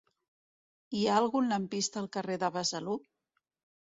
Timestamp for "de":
2.45-2.49